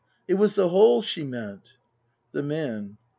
[0.27, 1.77] It was the whole she meant!
[2.31, 2.97] The Man.